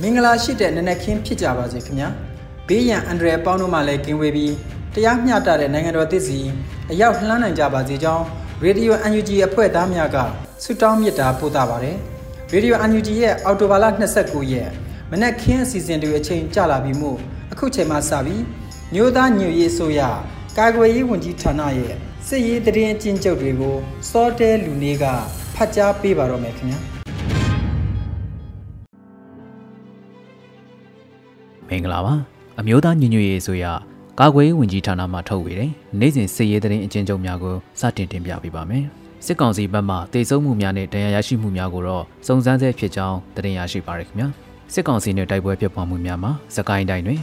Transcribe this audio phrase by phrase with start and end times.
[0.00, 2.08] မင်္ဂလာရှိတဲ့နနက်ခင်းဖြစ်ကြပါစေခင်ဗျာ
[2.68, 4.54] ဘေးရန်အန်ဒရယ်ပေါင်းတို့မှလည်းကင်းဝေးပြီး
[4.94, 6.38] တရားမျှတတဲ့နိုင်ငံတော်သစ်စီ
[6.90, 8.24] အရောက်လှမ်းနိုင်ကြပါစေကြောင်း
[8.64, 10.16] ရေဒီယို UNG အဖွဲ့သားများက
[10.62, 11.96] ဆုတောင်းမေတ္တာပို့သပါတယ်
[12.52, 13.84] ရေဒီယို UNG ရဲ့အော်တိုဘာလ
[14.18, 14.70] 29ရက်
[15.10, 17.18] မနက်ခင်းအစီအစဉ်တွေအချိန်ကြာလာပြီမို့
[17.52, 18.42] အခုချိန်မှစပြီး
[18.94, 20.00] မြို့သားညွရေးဆိုရ
[20.58, 21.94] ကာကွယ်ရေးဝန်ကြီးဌာနရဲ့
[22.34, 23.76] စစ်ရေးတရင်အချင်းချုပ်တွေကို
[24.10, 25.04] စောတဲလူနေက
[25.56, 26.78] ဖတ်ကြားပေးပါတော့မယ်ခင်ဗျာ
[31.68, 32.14] မင်္ဂလာပါ
[32.60, 33.64] အမျိုးသားညီညွတ်ရေးဆိုရ
[34.20, 38.84] ကာကွယ်ရေးဝန်ကြီးဌာနမှထုတ်ဝေတဲ့နိုင်စဉ်စစ်ရေးတရင်အချင်းချုပ်များကိုစတင်တင်ပြပေးပါမယ်
[39.26, 44.28] စစ်ကောင်စီဘက်မှတေဆုံးမှုများနဲ့ဒဏ်ရာရရှိမှုများကိုတော့စုံစမ်းဆဲဖြစ်ကြောင်းတင်ရရှိပါရခင်ဗျာ
[44.72, 47.20] စစ်ကောင်စီနဲ့တိုက်ပွဲဖြစ်ပွားမှုများမှာစကိုင်းတိုင်းတွင်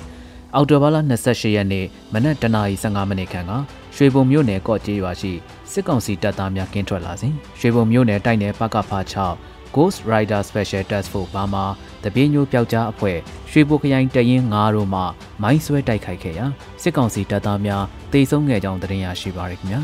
[0.56, 3.54] အော်တိုဘာလ28ရက်နေ့မနက်တနာရီ15မိနစ်ခန့်က
[3.96, 5.34] ရွှေဘုံမြို့နယ်ကော့ကျေးရွာရှိ
[5.72, 11.66] စစ်ကောင်စီတပ်သားများကင်းထွက်လာစဉ်ရွှေဘုံမြို့နယ်တိုက်နယ်ပကဖာ6 Ghost Rider Special Task Force ဘာမှာ
[12.04, 13.18] တပင်းညိုပျောက်ကြားအဖွဲ့
[13.52, 15.02] ရွှေဘိုခရိုင်တရင်9တို့မှ
[15.42, 16.46] မိုင်းဆွဲတိုက်ခိုက်ခဲ့ရာ
[16.82, 19.82] စစ်ကောင်စီတပ်သားများတေဆုံးခဲ့ကြောင်းသတင်းရရှိပါရခင်ဗျာ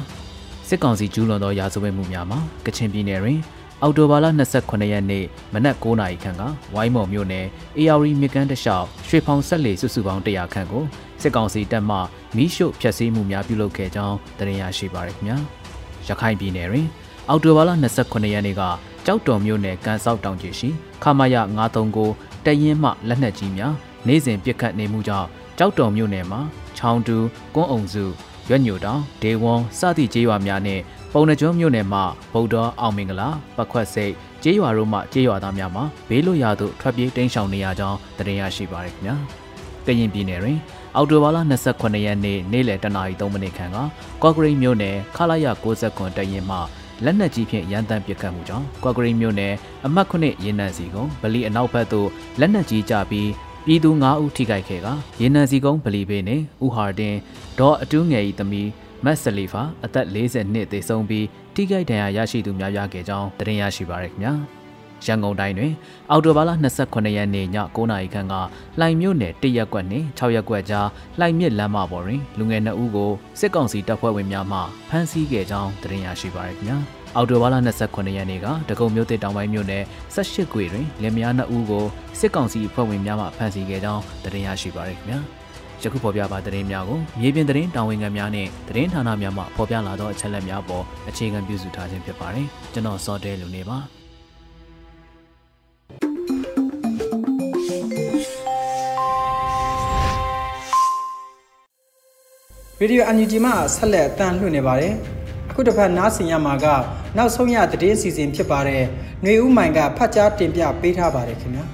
[0.68, 3.40] စစ်ကောင်စီကျူးလွန်သောရာဇဝတ်မှုများမှာကချင်ပြည်နယ်တွင်
[3.86, 4.28] အော်တိုဘာလ
[4.60, 7.46] 28ရက်နေ့မနက်9:00နာရီခန့်ကဝိုင်းမော်မြို့နယ်
[7.78, 10.84] AR မြကန်းတလျှောက်ရွှေဖောင်ဆက်လေစုစုပေါင်း100ခန့်ကို
[11.22, 11.98] စစ်ကောင်စီတပ်မှ
[12.36, 15.38] မီးရှို့ဖျက်ဆီးမှုများပြုလုပ်ခဲ့ကြောင်းသတင်းရရှိပါရခင်ဗျာ
[16.08, 16.88] ရခိုင်ပြည်နယ်တွင်
[17.30, 17.70] အော်တိုဘာလ
[18.02, 18.62] 28ရက်နေ့က
[19.06, 20.70] ကြောက်တော်မြို့နယ်ကန်ဆောက်တောင်ကြီးရှိ
[21.04, 21.36] ခမာယ
[21.92, 23.74] 939တရင်မှလက်နက်ကြီးများ
[24.08, 26.42] နေ့စဉ်ပစ်ခတ်နေမှုကြောင့်ကြောက်တော်မြို့နယ်မှာ
[26.78, 27.18] ချောင်းတူ
[27.56, 28.06] ကွန်းအောင်စု
[28.50, 30.82] ရွက်ညိုတောင်ဒေဝွန်စသည့်ကျေးရွာများနဲ့
[31.18, 32.04] ပုံနှကျွန်းမြို့နယ်မှာ
[32.34, 39.16] ဗုဒ္ဓအောင်မင်္ဂလာပခွက်စိတ်ကျေးရွာတို့မှကျေးရွာသားများမှာဘေးလွတ်ရာသို့ထွက်ပြေးတိမ်းရှောင်နေရကြောင်းသတင်းရရှိပါရခင်ဗျာ
[39.86, 40.58] ကရင်ပြည်နယ်တွင်
[40.96, 41.38] အော်တိုဘာလ
[41.72, 43.78] 28ရက်နေ့နေ့လယ်တနာရီ3မိနစ်ခန့်က
[44.22, 45.46] ကော့ဂရိတ်မြို့နယ်ခလာရ
[45.82, 46.58] 69တရင်မှ
[47.04, 49.54] လက်နက်ကြီးဖြင့်ရန်တမ်းပစ်ခတ်မှုကြောင့်ကွာဂရိမြို့နယ်
[49.86, 52.10] အမှတ်9ရင်းနှံစီကုန်းဗလီအနောက်ဘက်သို့
[52.40, 53.30] လက်နက်ကြီးကျပြီး
[53.66, 54.88] ပြည်သူ9ဦးထိခိုက်ခဲ့က
[55.22, 57.16] ရင်းနှံစီကုန်းဗလီဘေးနှင့်ဦးဟာတင်
[57.60, 58.70] ဒေါ်အတူးငယ်၏သမီး
[59.06, 64.34] မတ်ဆလီဖာအသက်40နှစ်သေဆုံးပြီးထိခိုက်ဒဏ်ရာရရှိသူများပြားခဲ့ကြောင်းသတင်းရရှိပါရခင်ဗျာ
[65.06, 65.74] ရန်ကုန်တိုင်းတွင်
[66.12, 66.52] အော်တိုဘာလ
[66.84, 68.34] 28ရက်နေ့ည9:00နာရီခန့်က
[68.80, 70.88] လှိုင်မြို့နယ်တရက်ကွက်နှင့်6ရက်ကွက်ကြား
[71.20, 76.78] လှိုင်မြစ်လမ်းမပေါ်တွင်လူငယ်2ဦးကိုစစ်ကောင်စီတပ်ဖွဲ့ဝင်များမှဖမ်းဆီးခဲ့ကြောင်းသတင်းရရှိပါရခင်ဗျာ
[77.16, 77.56] အော်တိုဘာလ
[77.86, 79.84] 28ရက်နေ့ကတကုံမြို့တစ်တောင်ပိုင်းမြို့နယ်
[80.16, 81.86] 18ကွေတွင်လင်မယား2ဦးကို
[82.20, 85.20] စစ်ကောင်စီဖွဲ့ဝင်များမှဖမ်းဆီးခဲ့ကြောင်းသတင်းရရှိပါရခင်ဗျာ
[85.84, 93.80] ယခုဖော်ပြပါသတင်းများကိုမြေပြင်သတင်းတာဝန်ခံများနဲ့သတင်းဌာနများမှဖော်ပြလာသောအချက်အလက်များပေါ်အခြေခံပြုစုထားခြင်းဖြစ်ပါတယ်ကျွန်တော်စောတဲလူနေပါ
[102.80, 104.94] ရေဒီယို UNG မှာဆက်လက်အသံလွှင့်နေပါတယ်
[105.50, 106.66] အခုတစ်ဖက်နားဆင်ရမှာက
[107.18, 108.84] နောက်ဆုံးရသတင်းစီစဉ်ဖြစ်ပါတယ်
[109.24, 111.66] ຫນွေဦးမိုင်ကဖတ်ကြားတင်ပြပေးထားပါတယ်ခင်ဗျာ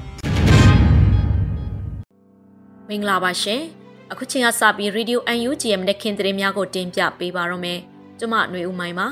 [2.90, 3.81] မင်္ဂလာပါရှင်
[4.14, 7.80] အခုချိန်ကစပြီး Radio UNG ရဲ့မနက်ခင်းသတင်းများကိုတင်ပြပေးပါရမယ်
[8.20, 9.08] ကျမຫນွေဦးမိုင်ပါ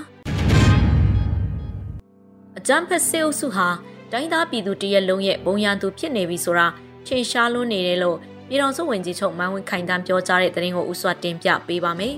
[2.58, 3.68] အကြမ်းဖက်စစ်အုပ်စုဟာ
[4.12, 6.68] တိုင်းသားပြည်သူတရက်လုံးရဲ့ဘုံရန်သူဖြစ်နေပြီဆိုတာ
[7.06, 8.18] ထင်ရှားလွန်းနေတယ်လို့
[8.48, 12.16] ပြည်တော်စုဝင်ကြီးချုပ်မန်းဝင်းခိုင်တန်းပြောကြားတဲ့သတင်းကိုဥစွာတင်ပြပေးပါမယ်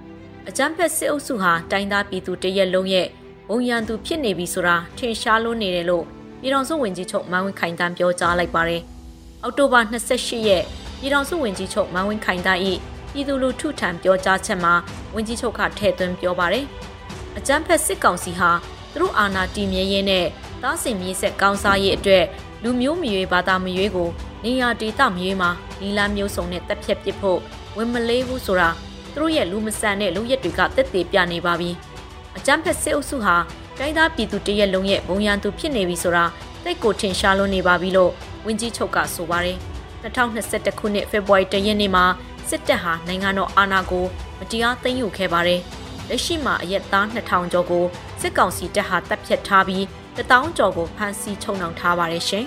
[0.48, 3.06] ။အကြမ်းဖက်စစ်အုပ်စုဟာတိုင်းသားပြည်သူတရက်လုံးရဲ့
[3.48, 6.04] ဘုံရန်သူဖြစ်နေပြီဆိုတာထင်ရှားလွန်းနေတယ်လို့
[6.40, 8.82] ပြည်တော်စုဝင်ကြီးချုပ်မန်းဝင်းခိုင်တန်းပြောကြားလိုက်ပါတယ်။
[9.42, 10.64] အောက်တိုဘာ28ရက်
[11.04, 12.60] ပြည်တော်စုဝင်ကြီးချုပ်မန်းဝင်းခိုင်တန်း၏
[13.12, 14.74] ပြည်သူလူထုထံပြောကြားချက်မှာ
[15.14, 16.64] ဝင်ကြီးချုပ်ကထည့်သွင်းပြောပါတယ်။
[17.38, 18.50] အကြမ်းဖက်စစ်ကောင်စီဟာ
[18.92, 20.26] သူတို့အာဏာတည်မြဲရေးနဲ့
[20.62, 22.24] သားစင်မြေးဆက်ကောင်းစားရေးအတွက်
[22.62, 24.08] လူမျိုးမရွေးဘာသာမရွေးကို
[24.44, 27.40] နေရာဒေသမရွေးမှာလီလာမျိုးစုံနဲ့တက်ဖြတ်ပစ်ဖို့
[27.76, 28.70] ဝင်မလေးဘူးဆိုတာ
[29.12, 31.70] သူတို့ရဲ့လူမဆန်တဲ့လူရက်တွေကတက်သေးပြနေပါပြီ။
[32.36, 33.36] အကြမ်းဖက်စစ်အုပ်စုဟာ
[33.78, 36.24] တိုင်းသားပြည်သူတရက်လုံးရဲ့ဘုံရန်သူဖြစ်နေပြီဆိုတာ
[36.64, 38.12] တိတ်ကိုထင်ရှားလွန်းနေပါပြီလို့
[38.44, 39.58] ဝင်းကြီးချုပ်ကဆိုပါတယ်
[40.04, 42.04] 2021ခုနှစ်ဖေဖော်ဝါရီလရက်နေ့မှာ
[42.48, 44.04] စစ်တပ်ဟာနိုင်ငံတော်အာဏာကို
[44.38, 45.60] မတရားသိမ်းယူခဲ့ပါတယ်
[46.08, 47.84] လက်ရှိမှာအရက်သား2000ကျော်ကို
[48.20, 49.82] စစ်ကောင်စီတပ်ဟာတပ်ဖြတ်ထားပြီး
[50.16, 52.44] 1000ကျော်ကိုဖမ်းဆီးချုပ်နှောင်ထားပါတယ်ရှင်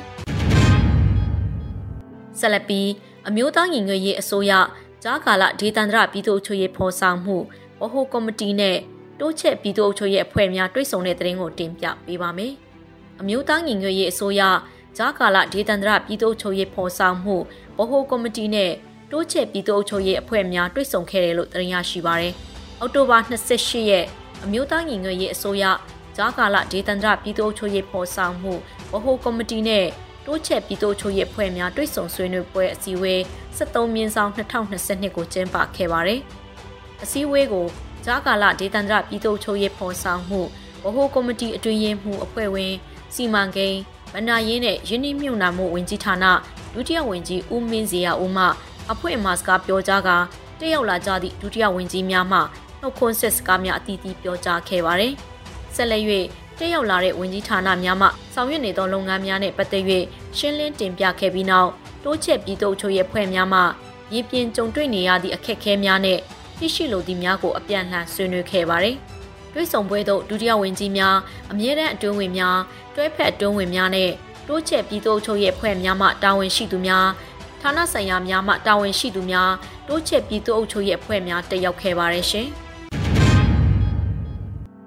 [2.40, 2.90] ဆက်လက်ပြီး
[3.28, 4.52] အမျိုးသားညီညွတ်ရေးအစိုးရ
[5.04, 7.38] ကြားကာလဒေသန္တရပြည်သူ့အချုပ်ရေးဖော်ဆောင်မှု
[7.82, 8.78] ဗဟိုကော်မတီနဲ့
[9.20, 12.54] တိုးချက်ပြည်သူ့အချုပ်ရေးအဖွဲ့များတွိတ်ဆုံတဲ့တဲ့ရင်ကိုတင်ပြပေးပါမယ်။
[13.22, 14.42] အမျိုးသားညီညွတ်ရေးအစိုးရ
[14.98, 17.36] ကြားကာလဒေသန္တရပြည်သူ့အချုပ်ရေးဖော်ဆောင်မှု
[17.78, 18.72] ဗဟိုကော်မတီနဲ့
[19.12, 22.34] တိုးချက်ပြည်သူ့အချုပ်ရေးအဖွဲ့များတွိတ်ဆုံခဲ့တယ်လို့တင်ရရှိပါရယ်။
[22.80, 24.06] အောက်တိုဘာ28ရက်
[24.44, 25.64] အမျိုးသားညီညွတ်ရေးအစိုးရ
[26.18, 28.54] ကြားကာလဒေသန္တရပြည်သူ့အချုပ်ရေးဖော်ဆောင်မှု
[28.94, 29.86] ဗဟိုကော်မတီနဲ့
[30.26, 33.20] တိုးချက်ပြည်သူ့ချုပ်ရဲ့ဖွဲ့များတွိတ်ဆုံဆွေးနွေးပွဲအစည်းအဝေး
[33.58, 34.32] 73မြင်းဆောင်
[34.78, 36.20] 2022ကိုကျင်းပခဲ့ပါတယ်။
[37.04, 37.66] အစည်းအဝေးကို
[38.06, 40.42] ကြားကာလဒေသန္တရပြည်သူ့ချုပ်ရဲ့ဖော်ဆောင်မှု
[40.84, 42.74] ဗဟိုကော်မတီအတွင်းရေးမှူးအဖွဲ့ဝင်
[43.14, 43.80] စီမံကိန်း
[44.14, 46.26] ဗဏ္ဍာရေးနဲ့ယင်းနှမြုံနာမှုဝင်ကြီးဌာန
[46.74, 48.46] ဒုတိယဝန်ကြီးဦးမင်းစီယာဦးမှ
[48.92, 50.10] အဖွဲ့အမှာစကားပြောကြားက
[50.60, 52.40] တက်ရောက်လာကြသည့်ဒုတိယဝန်ကြီးများမှ
[52.82, 55.14] နှုတ်ခွန်းဆက်စကားများအသီးသီးပြောကြားခဲ့ပါတယ်။
[55.76, 56.04] ဆက်လက်၍
[56.60, 59.84] တက်ရောက်လာတဲ့ဝန်ကြီးဌာနများမှဆောင်ရွက်နေသောလုပ်ငန်းများနဲ့ပတ်သက်၍
[60.38, 61.70] ရှင်းလင်းတင်ပြခဲ့ပြီးနောက်
[62.04, 63.60] တိုးချက်ပြည်သူ့ချုပ်ရဲ့ဖွဲ့များမှ
[64.14, 66.20] ရည်ပြင်းကြုံတွေ့နေရသည့်အခက်အခဲများနဲ့
[66.60, 68.96] သိရှိလိုသည့်များကိုအပြန်လှန်ဆွေးနွေးခဲ့ပါတယ်။
[69.58, 71.16] တွဲဆောင်ပွဲသို့ဒုတိယဝန်ကြီးများ
[71.52, 72.58] အမြဲတမ်းအတွင်းဝင်များ
[72.96, 74.12] တွဲဖက်အတွင်းဝင်များနဲ့
[74.48, 77.06] တိုးချက်ပြည်သူ့ချုပ်ရဲ့ဖွဲ့များမှတာဝန်ရှိသူများ
[77.62, 79.52] ဌာနဆိုင်ရာများမှတာဝန်ရှိသူများ
[79.88, 82.48] တိုးချက်ပြည်သူ့အုပ်ချုပ်ရေးအဖွဲ့များတက်ရောက်ခဲ့ပါတယ်ရှင်။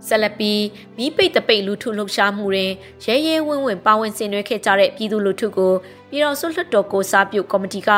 [0.06, 0.62] ဆက်လက်ပြီး
[0.98, 2.70] မိပိတ်တပိတ်လူထုလှုပ်ရှားမှုတွင်
[3.04, 5.72] ရဲရဲဝင်းဝင်းပါဝင်ဆင်နွှဲခဲ့ကြတဲ့ပြည်သူလူထုကို
[6.08, 7.90] ပြည်တော်စုလွှတ်တော်ကိုစားပြုကော်မတီက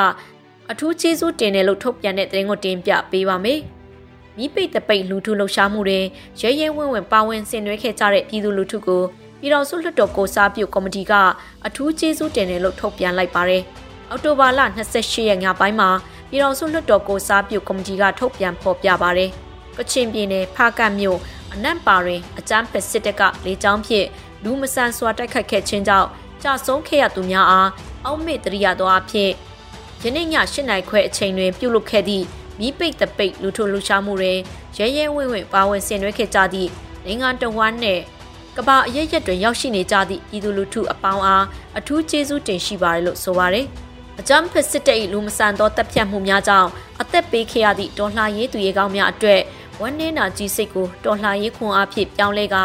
[0.71, 3.61] အထူးကျေးဇူးတင်တယ်လို့ထုတ်ပြန်တဲ့သတင်းကိုတင်ပြပေးပါမယ်။
[4.39, 6.05] မိပိတ်တပိတ်လူထုလှုပ်ရှားမှုတွင်
[6.41, 9.03] ရဲရဲဝင်းဝင်းပါဝင်ဆင်နွှဲခဲ့ကြတဲ့ပြည်သူလူထုကို
[9.41, 11.13] ပြည်တော်စုလွှတ်တော်ကိုစားပြုကော်မတီက
[11.67, 13.63] အထူးကျေးဇူးတင်တယ်လို့ထုတ်ပြန်လိုက်ပါတယ်။
[14.11, 14.61] အောက်တိုဘာလ
[14.93, 15.91] 28ရက်ညပိုင်းမှာ
[16.29, 19.31] ပြည်တော်စုလွှတ်တော်ကိုစားပြုကော်မတီကထုတ်ပြန်ဖော်ပြပါတယ်။
[19.77, 21.19] ကချင်ပြည်နယ်ဖားကတ်မြို့
[21.53, 24.07] အနက်ပါတွင်အကြမ်းဖက်စစ်တပ်ကလေကြောင်းဖြင့်
[24.45, 26.09] လူမဆန်စွာတိုက်ခတ်ခဲ့ခြင်းကြောင့်
[26.43, 27.71] ကြာဆုံးခဲ့ရသူများအား
[28.05, 29.31] အောက်မေ့တရိယာသောအဖြစ်
[30.03, 32.25] ယနေ့ည၈နိုင်ခွဲအချိန်တွင်ပြုလုပ်ခဲ့သည့်
[32.61, 34.39] မိပိတ်တပိတ်လူထုလူရှားမှုတွင်
[34.77, 36.71] ရဲရဲဝင့်ဝင့်ပါဝင်ဆင်နွှဲခဲ့ကြသည့်
[37.05, 38.03] နိုင်ငံတော်ဝန်နှင့်
[38.57, 41.45] ကဘာအရရက်တွင်ရောက်ရှိနေကြသည့်ပြည်သူလူထုအပေါင်းအား
[41.79, 43.67] အထူးကျေးဇူးတင်ရှိပါတယ်လို့ဆိုပါတယ်။
[44.21, 46.69] အကြမ်းဖက်စစ်တပ်၏လူမဆန်သောတပ်ဖြတ်မှုများကြောင့်
[47.01, 49.41] အသက်ပေးခဲ့ရသည့်ဒေါ်လာရေးသူရဲကောင်းများအတွက်
[49.81, 52.57] ဝမ်းနည်းနာကြီးစိတ်ကိုတော်လှန်ရေးခွန်အားဖြင့်ပြောင်းလဲက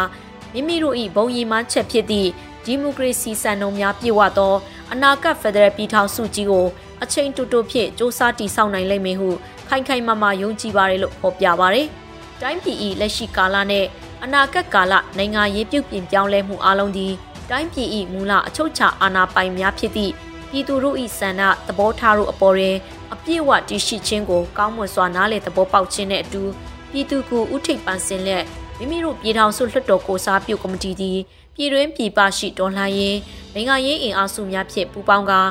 [0.53, 2.29] မိမိတို့၏ဘုံရည်မှန်းချက်ဖြစ်သည့်
[2.65, 4.55] ဒီမိုကရေစီစံနှုန်းများပြည့်ဝသော
[4.91, 6.65] အနာဂတ်ဖက်ဒရယ်ပြည်ထောင်စုကြီးကို
[7.03, 9.29] အချိန်တူတူဖြင့်စ조사တည်ဆောက်နိုင်လိမ့်မယ်ဟု
[9.67, 11.87] ခိုင်ခိုင်မာမာယုံကြည်ပါတယ်လို့ဖော်ပြပါတယ်။
[12.41, 13.85] တိုင်းပြည်၏လက်ရှိကာလနဲ့
[14.23, 17.07] အနာဂတ်ကာလနိုင်ငံရေးပြုပြင်ပြောင်းလဲမှုအလုံးဒီ
[17.49, 20.13] တိုင်းပြည်၏မူလအချုပ်ချာအာဏာပိုင်များဖြစ်သည့်
[20.49, 22.75] ပြည်သူတို့၏ဆန္ဒသဘောထားတို့အပေါ်တွင်
[23.13, 26.43] အပြည့်အဝတည်ရှိခြင်းကိုကောင်းမွန်စွာနားလည်သဘောပေါက်ခြင်းနဲ့အတူ
[26.91, 28.43] ပြည်သူကိုဥထိပ်ပန်းစင်လက်
[28.77, 31.17] မိမိတို့ပြည်ထောင်စုလွှတ်တော်ကိုစားပြုကော်မတီသည်
[31.55, 33.17] ပြည်တွင်းပြည်ပရှိတော်လှန်ရေး
[33.53, 35.41] နိုင်ငံရေးအင်အားစုများဖြင့်ပူးပေါင်းကာ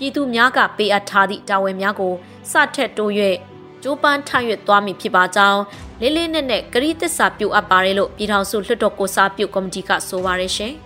[0.00, 2.12] ပြည်သူများကပေးအပ်ထားသည့်တာဝန်များကို
[2.50, 3.12] စထက်တိုး၍
[3.82, 5.60] ကျိုးပန်းထရွက်သွားမည်ဖြစ်ပါကြောင်း
[6.00, 10.72] လေးလေးနက်နက်ကတိသစ္စာပြုအပ်ပါတယ်လို့ပြည်ထောင်စုလွှတ်တော်ကိုစားပြုကော်မတီကဆိုပါရရှင်။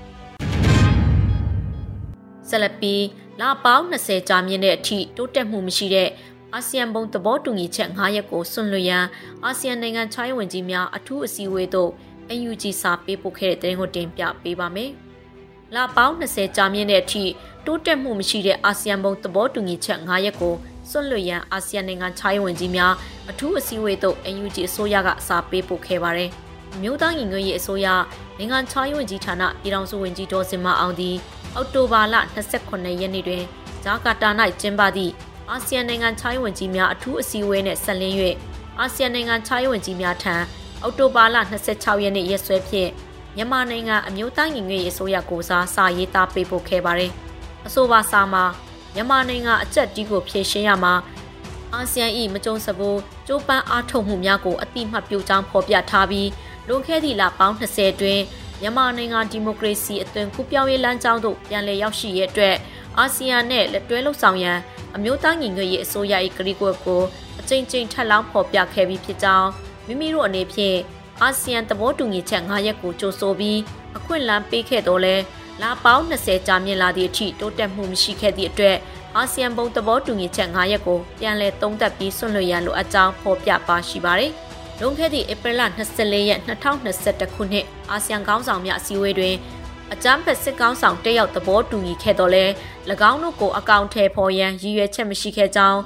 [2.49, 3.05] ဆက်လက်ပြီး
[3.41, 6.09] လာပေါင်း20ကြာမြင့်တဲ့အထိတိုးတက်မှုမရှိတဲ့
[6.55, 9.05] အာဆီယံဘုံသဘောတူညီချက်9ရက်ကိုဆွန့်လွှတ်ရန်
[9.45, 11.91] အာဆီယံနိုင်ငံခြားရေးဝန်ကြီးများအထူးအစည်းအဝေးသို့
[12.49, 14.93] UNG စာပေးပို့ခဲ့တဲ့တဲ့ကိုတင်ပြပေးပါမယ်။
[15.75, 17.25] လပေါင်း20ကြာမြင့်တဲ့အထိ
[17.67, 20.55] တိုးတက်မှုမရှိတဲ့အာဆီယံဘုံသဘောတူညီချက်9ရက်ကို
[20.91, 22.93] ဆွန့်လွှတ်ရန်အာဆီယံနိုင်ငံခြားရေးဝန်ကြီးများ
[23.31, 26.31] အထူးအစည်းအဝေးသို့ UNG အစိုးရကစာပေးပို့ခဲ့ပါတယ်။
[26.83, 27.87] မြို့သားညီညွတ်ရေးအစိုးရ
[28.39, 31.17] နိုင်ငံခြားရေးဝန်ကြီးဌာနပြည်ထောင်စုဝန်ကြီးဒေါ်စင်မအောင်သည်
[31.55, 32.15] အောက်တိုဘာလ
[32.55, 33.43] 28ရက်နေ့တွင်
[33.85, 35.13] ဂျာကာတာ၌ကျင်းပသည့်
[35.51, 38.17] အာဆီယံနိုင်ငံခြားရေးဝန်ကြီးများအထူးအစည်းအဝေးနဲ့ဆက်လင်း၍
[38.81, 40.35] အာဆီယံနိုင်ငံခြားရေးဝန်ကြီးများထံ
[40.83, 41.37] အောက်တိုဘာလ
[41.71, 42.91] 26ရက်နေ့ရက်စွဲဖြင့်
[43.37, 47.11] မြန်မာနိုင်ငံအမျိုးသားညီညွတ်ရေးအစိုးရကိုစားစာရေးသားပေးပို့ခဲ့ပါတယ်။
[47.67, 48.45] အဆိုပါစာမှာ
[48.95, 50.95] မြန်မာနိုင်ငံအကြက်တီးကိုဖြည့်ရှင်းရမှာ
[51.73, 56.29] အာဆီယံ၏မကြုံစဘူးကျိုးပန်းအားထုတ်မှုများကိုအတိမတ်ပြုကြောင်းဖော်ပြထားပြီး
[56.69, 58.21] လွန်ခဲ့သည့်လပေါင်း20တွင်
[58.61, 62.57] မြန်မာနိုင်ငံဒီမိုကရေစီအသွင်ကူးပြောင်းရေးလမ်းကြောင်းသို့ပြန်လည်ရောက်ရှိရတဲ့အတွက်
[62.99, 64.59] အာဆီယံနဲ့လက်တွဲလှုပ်ဆောင်ရန်
[64.97, 67.03] အမျိုးသားညီညွတ်ရေးအစိုးရ၏ကတိကဝတ်ကို
[67.41, 69.49] အကြိမ်ကြိမ်ထပ်လောင်းဖော်ပြခဲ့ပြီးဖြစ်ကြောင်း
[69.87, 70.79] မိမိတို့အနေဖြင့်
[71.23, 73.59] အာဆီယံသဘောတူညီချက်9ရက်ကိုကြိုဆိုပြီး
[73.97, 75.17] အခွင့်အလမ်းပေးခဲ့တော့လဲ
[75.63, 78.77] လာပေါင်း20ကြာမြင့်လာသည့်အထိတိုးတက်မှုမရှိခဲ့သည့်အတွက်
[79.17, 84.33] အာဆီယံဘုံသဘောတူညီချက်9ရက်ကိုပြန်လည်သုံးသပ်ပြီးဆွန့်လွှတ်ရန်လိုအပ်ကြောင်းဖော်ပြပါရှိပါတယ်။
[84.81, 85.63] လွန်ခဲ့သည့်ဧပြီလ
[85.95, 89.35] 24ရက်2021ခုနှစ်အာဆီယံခေါင်းဆောင်များအစည်းအဝေးတွင်
[89.93, 92.45] အကြမ်းဖက်စစ်ကောင်းဆောင်တက်ရောက်သဘောတူညီခဲ့တော်လဲ၎
[93.11, 95.81] င်းတို့ကိုအကောင့်ထဲပေါ်ရန်ရည်ရွယ်ချက်မရှိခဲ့ကြောင်း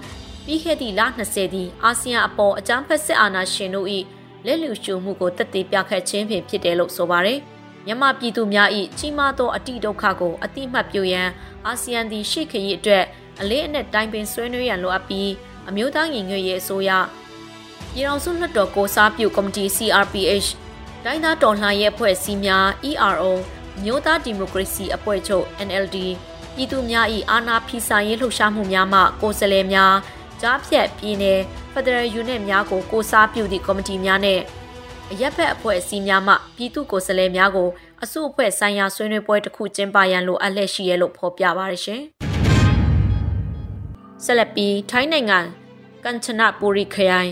[0.45, 3.89] ပြီးခဲ့သည့်လ20သည်အာဆီယံအပေါ်အကြမ်းဖက်စစ်အာဏာရှင်တို့၏
[4.47, 7.41] လက်လူရှုမှုကိုတက်သေးပြခတ်ခြင်းဖြင့်ဖြစ်တယ်လို့ဆိုပါတယ်။
[7.87, 8.69] မြန်မာပြည်သူများ၏
[8.99, 11.29] ကြီးမားသောအတိဒုက္ခကိုအတိမတ်ပြုရန်
[11.67, 13.05] အာဆီယံသည်ရှေ့ခရီးအတွက်
[13.41, 15.31] အလေးအနက်တိုင်ပင်ဆွေးနွေးရန်လိုအပ်ပြီး
[15.69, 16.91] အမျိုးသားညီညွတ်ရေးအစိုးရ
[17.93, 20.49] ပြည်ထောင်စုလွှတ်တော်ကိုစားပြုကော်မတီ CRPH
[21.05, 23.25] တိုင်းသားတော်လှန်ရေးအဖွဲ့အစည်းများ ERO
[23.85, 25.97] မျိုးသားဒီမိုကရေစီအဖွဲ့ချုပ် NLD
[26.55, 29.95] ပြည်သူများ၏အာဏာဖီဆန်ရေးလှုပ်ရှားမှုများမှကိုယ်စားလှယ်များ
[30.41, 34.41] ကြားဖြတ်ပြည်နယ်ဖ က်ဒရယ်ယူနစ်များကိုကိုစားပြုသည့်ကော်မတီများနဲ့
[35.13, 37.69] အရက်ဖက်အဖွဲ့အစည်းများမှပြည်သူကိုယ်စားလှယ်များကို
[38.03, 42.03] အစုအဖွဲ့ဆိုင်ရာဆွေးနွေးပွဲတစ်ခုကျင်းပရန်လိုအပ်လက်ရှိရလို့ဖော်ပြပါရရှင်။
[44.25, 45.39] ဆက်လက်ပြီးထိုင်းနိုင်ငံ
[46.05, 47.31] ကန်ချနပူရီခရိုင်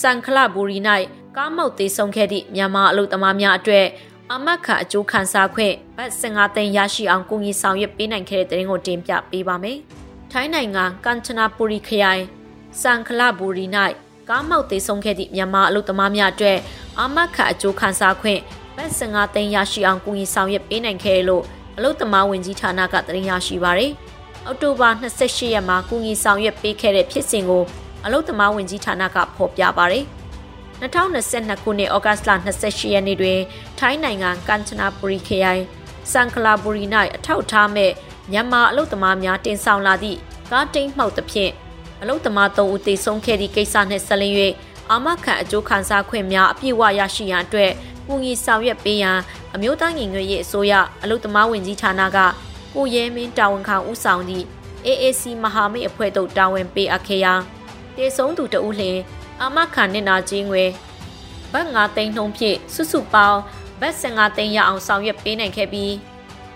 [0.00, 0.78] စန်ခလဘူရီ၌
[1.36, 3.86] ကားမောက်သေးဆုံးခဲ့သည့်မြန်မာအလုပ်သမားများအတွက်
[4.32, 9.78] အမတ်ခအကျိုးခံစားခွင့်ဘတ်15သိန်းရရှိအောင်ကူညီဆောင်ရွက်ပေးနိုင်ခဲ့တဲ့တဲ့ရင်ကိုတင်ပြပေးပါမယ်။
[10.32, 12.22] ထိုင်းနိုင်ငံကန်ချနာပူရီခရိုင်
[12.82, 13.66] စန်ခလဘူရီ၌
[14.28, 16.58] ကားမောက်သေးဆုံးခဲ့သည့်မြန်မာအလုပ်သမားများအတွက်
[17.00, 18.40] အမတ်ခအကျိုးခံစားခွင့်
[18.76, 21.44] ဘတ်15သိန်းရရှိအောင်ကူညီဆောင်ရွက်ပေးနိုင်ခဲ့လို့
[21.76, 23.92] အလုပ်သမားဝင်ကြီးဌာနကတင်ရရှိပါရယ်။
[24.46, 27.62] အောက်တိုဘာ28ရက်မှာကူညီဆောင်ရွက်ပေးခဲ့တဲ့ဖြစ်စဉ်ကို
[28.04, 30.04] အလုတ်သမားဝင်ကြီးဌာနကဖော်ပြပါရယ်
[30.80, 32.30] 2022ခုနှစ်ဩဂတ်လ
[32.60, 33.38] 28ရက်နေ့တွင်
[33.78, 35.62] ထိုင်းနိုင်ငံကန်ချနာပူရီခရိုင်
[36.12, 37.90] စန်ကလာပူရီ၌အထောက်ထားမဲ့
[38.32, 40.18] မြန်မာအလုတ်သမားများတင်ဆောင်လာသည့်
[40.50, 41.52] ကားတိန်မှောက်သဖြင့်
[42.00, 44.36] အလုတ်သမား၃ဦးသေဆုံးခဲ့သည့်ကိစ္စနှင့်ဆက်လျင်း၍
[44.90, 47.72] အာမခံအကျိုးခံစားခွင့်များအပြည့်အဝရရှိရန်အတွက်
[48.06, 49.18] ကူညီဆောင်ရွက်ပေးရန်
[49.54, 52.18] အမျိုးသားညီညွတ်ရေးအစိုးရအလုတ်သမားဝင်ကြီးဌာနက
[52.74, 54.46] ကိုရဲမင်းတာဝန်ခံဦးဆောင်သည့်
[54.86, 57.34] AAC မဟာမိတ်အဖွဲ့တို့တာဝန်ပေးအပ်ခဲ့ရာ
[57.96, 58.98] တေဆုံးသူတဦးလျင်
[59.40, 60.64] အာမခံနစ်နာခြင်းငွေ
[61.52, 63.40] ဘတ်9သိန်းနှုန်းဖြင့်စုစုပေါင်း
[63.80, 65.94] ဘတ်15သိန်းရအောင်ဆောင်ရွက်ပေးနိုင်ခဲ့ပြီး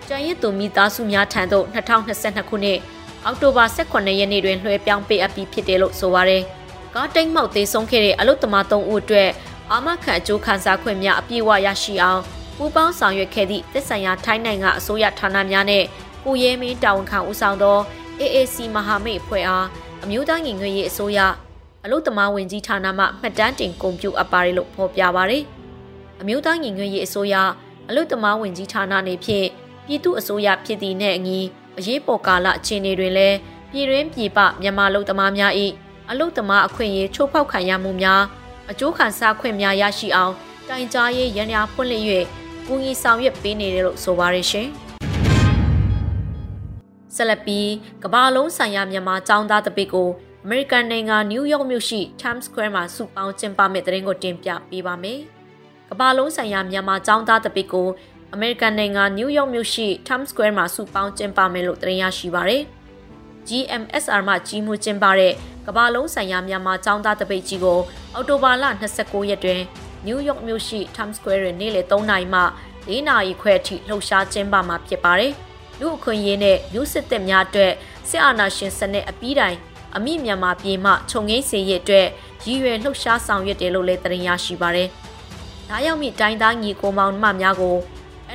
[0.07, 2.79] ကျန်ရစ်သူမိသားစုများထံသို့2022ခုနှစ်
[3.25, 6.43] အောက်တိုဘာ18ရက်နေ့တွင်လွှဲပြောင်းပေးအပ်ပြီးဖြစ်တယ်လို့ဆိုပါရယ်။
[6.93, 9.29] ကားတိတ်မောက်သေးဆုံးခဲ့တဲ့အလုတ်သမား3ဦးအတွက်
[9.71, 12.21] အာမခံအကျိုးခံစားခွင့်များအပြည့်အဝရရှိအောင်
[12.57, 15.83] ပူးပေါင်းဆောင်ရွက်ခဲ့သည့်သက်ဆိုင်ရာထိုင်းနိုင်ငံအစိုးရဌာနများနဲ့
[16.23, 17.77] ကိုရဲမင်းတာဝန်ခံဦးဆောင်သော
[18.19, 19.67] AAC မဟာမိတ်အဖွဲ့အား
[20.03, 21.19] အမျိုးသားညီညွတ်ရေးအစိုးရ
[21.83, 25.43] အလို့သမားဝင်ကြီးဌာနမှမှတ်တမ်းတင်ကုန်ပြုအပ်ပါတယ်လို့ဖော်ပြပါရယ်
[26.21, 27.35] အမျိုးသားညီညွတ်ရေးအစိုးရ
[27.89, 29.47] အလို့သမားဝင်ကြီးဌာနနေဖြင့်
[29.85, 31.39] ပြည်သူအစိုးရဖြစ်သည့်နဲ့အညီ
[31.77, 33.37] အရေးပေါ်ကာလအခြေအနေတွင်လည်း
[33.71, 35.51] ပြည်တွင်းပြည်ပမြန်မာလူသမားများ၏
[36.09, 38.21] အလို့သမားအခွင့်အရေးချိုးဖောက်ခံရမှုများ
[38.71, 40.33] အကျိုးခံစားခွင့်များရရှိအောင်
[40.69, 42.03] တိုင်ကြားရေးရန်ရာဖွင့်လှစ်၍
[42.67, 44.67] ကူညီဆောင်ရွက်ပေးနေတယ်လို့ဆိုပါရရှင်။
[47.15, 47.69] ဆက်လက်ပြီး
[48.03, 50.09] ကမ္ဘာလုံးဆိုင်ရာမြန်မာចောင်းသားတပိတ်ကို
[50.43, 55.19] အမေရိကန်နိုင်ငံနယူးယောက်မြို့ရှိ Times Square မှာစုပေါင်းကျင်းပမယ့်တဲ့ရင်ကိုတင်ပြပေးပါမယ်။
[55.89, 57.87] ကမ္ဘာလုံးဆိုင်ရာမြန်မာចောင်းသားတပိတ်ကို
[58.35, 62.63] အမေရိကန်နိုင်ငံနယူးယောက်မြို့ရှိ Times Square မှာစုပေါင်းကျင်းပမယ်လို့တင်ရရှိပါရယ်။
[63.47, 65.33] GMSR မှကြီးမှုကျင်းပတဲ့
[65.65, 67.79] ကမ္ဘာလုံးဆိုင်ရာမြန်မာចောင်းသားတပိတ်ကြီးကို
[68.13, 68.63] အောက်တိုဘာလ
[68.97, 69.61] 29ရက်တွင်
[70.05, 75.33] နယူးယောက်မြို့ရှိ Times Square တွင်နေ့လယ်3နာရီမှ4နာရီခွဲအထိလှုပ်ရှားကျင်းပမှာဖြစ်ပါတယ်။
[75.79, 77.73] လူအခွင့်အရေးနဲ့လူစစ်တပ်များအတွက်
[78.09, 79.57] စစ်အာဏာရှင်စနစ်အပြီးတိုင်
[79.95, 82.07] အမိမြန်မာပြည်မှခြုံငိမ့်စေရအတွက်
[82.45, 84.89] ရည်ရွယ်လှုပ်ရှားဆောင်ရွက်တယ်လို့လည်းတင်ရရှိပါရယ်။
[85.69, 87.77] ဒါရောက်မိတိုင်းသားညီကိုမောင်နှမများကို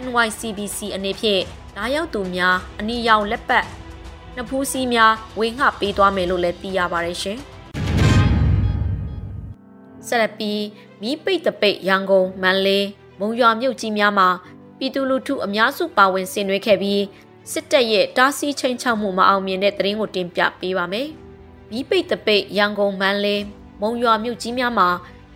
[0.05, 1.43] NYCBC အနေဖြင့်
[1.77, 3.67] ဒါရောက်သူများအနီရောင်လက်ပတ်
[4.37, 7.39] နှဖူးစည်းများဝေငှပေးသွားမယ်လို့လည်းသိရပါတယ်ရှင်။
[10.07, 10.63] ဆက်လက်ပြီး
[11.03, 12.87] မီးပိတ်တပိတ်ရန်ကုန်မန္တလေး
[13.21, 14.29] မုံရွာမြို့ကြီးများမှာ
[14.79, 17.03] ပြည်သူလူထုအများစုပါဝင်ဆင်နွှဲခဲ့ပြီး
[17.53, 21.09] စစ်တပ်ရဲ့တားဆီးချိန်ချောက်မှုမအောင်မြင်တဲ့သတင်းကိုတင်ပြပေးပါမယ်။
[21.71, 23.43] မီးပိတ်တပိတ်ရန်ကုန်မန်းလေး
[23.81, 24.89] မုံရွာမြို့ကြီးများမှာ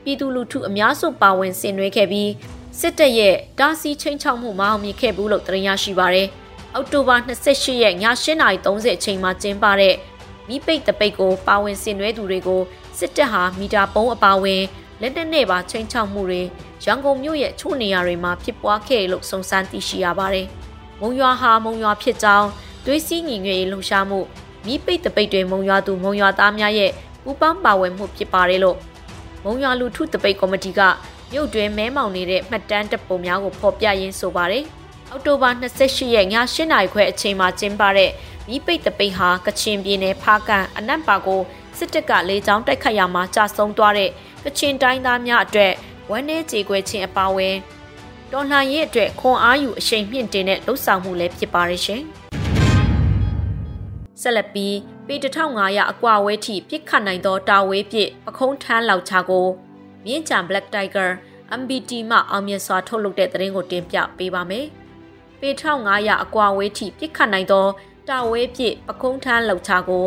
[0.04, 2.30] ပြည်သူလူထုအများစုပါဝင်ဆင်နွှဲခဲ့ပြီး
[2.80, 6.28] စစ်တပ်ရဲ့တားဆီးချိန်ချောက်မှုမအောင်မြင်ခဲ့ဘူးလို့သတင်းရရှိပါရယ်။
[6.74, 9.94] အောက်တိုဘာ28ရက်ည8:30အချိန်မှာကျင်းပတဲ့
[10.48, 12.62] မီးပိတ်တပိတ်ကိုပါဝင်ဆင်နွှဲသူတွေကို
[12.98, 14.62] စစ်တပ်ဟာမီတာပုံးအပါဝင်
[15.00, 16.42] လက်နက်နဲ့ပါချိန်ချောက်မှုတွေ
[16.84, 20.46] ရန်ကုန်မြို့ရဲ့ချို့နေရာတွေမှာဖြစ်ပွားခဲ့လို့စုံစမ်းသိရှိရပါတယ်။
[21.00, 22.48] မုံရွာဟာမုံရွာဖြစ်ကြောင်း
[22.84, 24.20] သွေးစည်းညီညွတ်ရေးလှုပ်ရှားမှု
[24.66, 26.90] မိပိတ်တပိတ်တွေမုံရွာသူမုံရွာသားများရဲ့
[27.22, 28.76] ပူးပေါင်းပါဝင်မှုဖြစ်ပါတယ်လို့
[29.44, 30.80] မုံရွာလူထုတပိတ်ကော်မတီက
[31.32, 34.64] မြို့တွင်မဲမောင်နေတဲ့မှတ်တမ်းတပ်ပုံများကိုဖော်ပြရင်းဆိုပါတယ်။
[35.10, 38.10] အောက်တိုဘာ28ရက်ည8နာရီခွဲအချိန်မှာကျင်းပတဲ့
[38.48, 41.40] မိပိတ်တပိတ်ဟာကချင်ပြည်နယ်ဖားကန်အနက်ပါကို
[41.78, 44.10] စစ်တပ်ကလေကြောင်းတိုက်ခတ်ရမှာကြာဆုံးသွားတဲ့
[44.44, 45.72] ကချင်တိုင်းသားများအတွက်
[46.10, 47.56] ဝမ်းနည်းကြေကွဲခြင်းအပါအဝင်
[48.32, 52.02] တော်လှန်ရေးအတွက်ခွန်အားယူအရှိန်မြင့်တင်တဲ့လှုပ်ဆောင်မှုလည်းဖြစ်ပါရဲ့ရှင်။
[54.20, 59.46] ဆက်လက်ပြီးပေ1500အကွာဝဲထိပြစ်ခတ်နိုင်သောတာဝဲပစ်ပခုံးထမ်းလောက်ချကို
[60.06, 61.10] မြင်းချံ Black Tiger
[61.60, 64.66] MBT မှအောင်မြင်စွာထုတ်လုပ်တဲ့သတင်းကိုတင်ပြပေးပါမယ်။
[65.40, 67.66] ပေ1500အကွာဝေးထိပြစ်ခတ်နိုင်သော
[68.08, 70.04] တာဝဲပြစ်ပကုံးထမ်းလောက်ချကို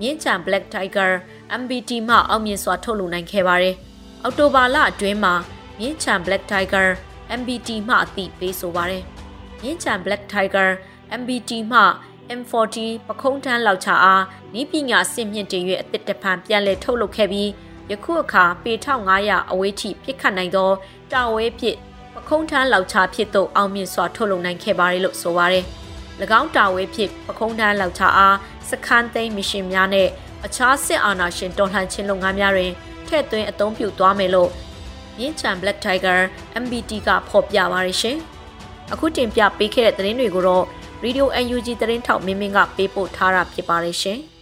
[0.00, 1.10] မြင်းချံ Black Tiger
[1.60, 3.74] MBT မှအောင်မြင်စွာထုတ်လုပ်နိုင်ခဲ့ပါတယ်။
[4.22, 5.34] အော်တိုဘာလအတွင်းမှာ
[5.78, 6.86] မြင်းချံ Black Tiger
[7.38, 9.02] MBT မှအသိပေးဆိုပါတယ်။
[9.62, 10.68] မြင်းချံ Black Tiger
[11.20, 11.80] MBT မှ
[12.40, 12.76] M40
[13.08, 14.22] ပခုံးထမ်းလောက်ချအား
[14.54, 17.50] နီးပညာစင်မြင့်တင်၍အသစ်တဖန်ပြန်လည်ထုတ်လုပ်ခဲ့ပြီး
[17.90, 20.70] ယခုအခါပေ1500အဝေးထိပြစ်ခတ်နိုင်သော
[21.12, 21.76] တာဝဲပစ်
[22.14, 25.64] ပခုံးထမ်းလောက်ချဖြစ်သို့အောင်မြင်စွာထုတ်လုပ်နိုင်ခဲ့ပါတယ်လို့ဆိုပါတယ်။၎
[26.40, 28.36] င်းတာဝဲဖြစ်ပခုံးထမ်းလောက်ချအား
[28.70, 30.08] စခန်းသိမ်းမရှင်များနဲ့
[30.44, 32.72] အခြားစစ်အာဏာရှင်တော်လှန်ခြင်းလုပ်ငန်းများတွင်
[33.06, 34.50] ထည့်သွင်းအသုံးပြုသွားမယ်လို့
[35.18, 36.18] မြင်းချံ Black Tiger
[36.62, 38.16] MBT ကဖော်ပြပါရရှင်။
[38.92, 40.64] အခုတင်ပြပေးခဲ့တဲ့သတင်းတွေကိုတော့
[41.04, 44.20] Radio UNG သတင်းထောက်မင်းမင်းကပေးပို့ထားတာဖြစ်ပါတယ်ရှင်။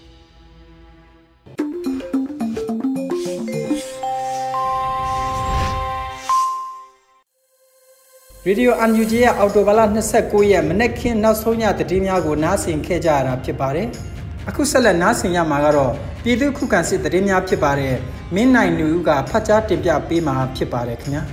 [8.48, 9.80] ရေဒီယို UNG ရဲ့အော်တိုဘာလ
[10.16, 13.86] 29ရက်မနေ့ကနောက်ဆုံးညသတင်းများကိုနားဆင်ခဲ့ကြရတာဖြစ်ပါတယ်။
[14.48, 17.94] အခုဆက်လက်နားဆင်ရမှာကတော့ပြည်သူခုခံစစ်သတင်းများဖြစ်ပါတယ်။
[18.34, 21.22] မင်းနိုင်လူကဖတ်ကြားတင်ပြပေးမှာဖြစ်ပါတယ်ခင်ဗျာ။